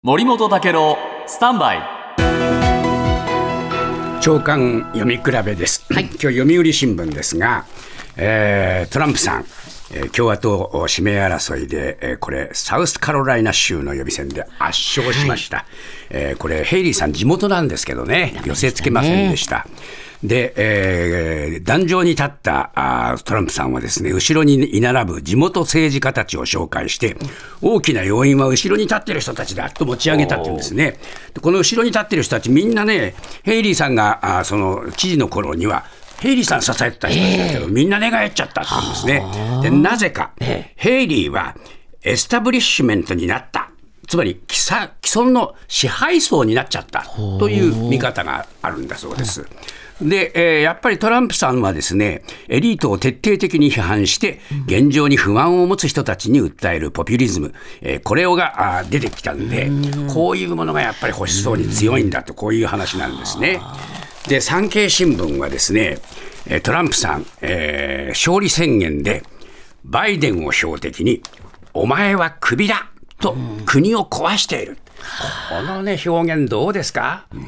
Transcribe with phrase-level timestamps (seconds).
[0.00, 0.96] 森本武郎
[1.26, 1.78] スタンバイ。
[4.20, 7.64] 長官読み比べです、 今日読売新聞ですが、
[8.16, 9.44] えートランプさん、
[9.92, 15.66] えー共和党指名争いで、えーこれサウスカロライナ州の予備選で圧勝しました、
[16.10, 18.40] えーこれヘイリーさん地元なんですけどね。
[18.44, 19.66] 寄せつけませんでした
[20.22, 27.16] で、えー壇上に立ったあートランプさんはですね後ろに居並ぶ地元政治家たちを紹介して
[27.60, 30.98] 大きな要因は後ろに立ってる人たちだと持ち上げたっていうんですね。
[31.34, 35.84] でこの後ろに立ってる人たちみんなねヘイリーさんがあーその知事の頃には
[36.20, 39.60] ヘイリーさん支えてた人だけど、みんな寝返っちゃったって言うんですね。
[39.62, 41.54] でなぜか、ヘイリーは
[42.02, 43.67] エスタブリッシュメントになった。
[44.08, 47.02] つまり既存の支配層になっちゃった
[47.38, 49.46] という見方があるんだそうです。
[50.00, 57.52] で、えーやっぱりトランプさんはですね、エリートを徹底的に批判して、現状に不安を持つ人たちに訴えるポピュリズム、
[57.82, 59.70] えーこれをがあー出てきたんで、
[60.12, 63.60] こういうものがやっぱり保守層に強いんだと、こういう話なんですね。
[64.28, 65.98] で、産経新聞はですね、
[66.46, 69.22] えートランプさん、えー勝利宣言で、
[69.84, 71.22] バイデンを標的に、
[71.74, 72.88] お前はクビだ
[73.20, 74.78] と国を壊している。
[75.48, 77.38] このね、表現どうですか、ね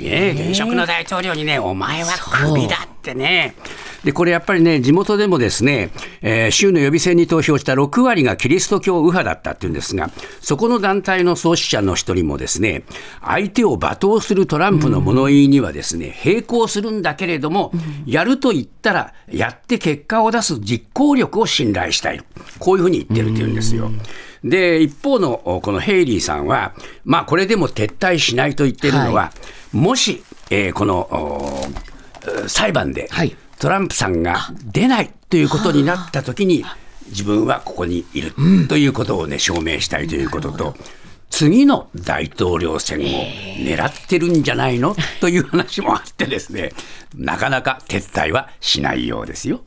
[0.00, 3.54] え現職の大統領にね、お前はクビだってね。
[4.04, 5.90] で、これやっぱりね、地元でもですね、
[6.22, 12.84] えー州の予備選に投票した6割がキリスト教右派だったっていうんですが、そこの団体の創始者の一人もですね、
[13.22, 17.72] 相手を罵倒するトランプの物言いにはですね、並行するんだけれども、
[18.06, 22.20] やると言ったら、やって結果を出す実行力を信頼したい。
[22.58, 23.90] こういうふうに言ってるっていうんですよ。
[24.44, 29.32] で、一方のおこのヘイリーさんは、まあ、これでも撤退しないと言ってるのは、
[29.72, 31.66] もし、えーこのお
[32.46, 36.64] 裁判ではいトランプさんが出ないということになったときに、
[37.08, 38.32] 自分はここにいる
[38.68, 40.74] ということをね、証明したいということと、
[41.30, 44.96] 次の大統領選を狙ってるんじゃないの？
[45.20, 46.70] という話もあってですね、
[47.14, 49.62] なかなか撤退はしないようですよ。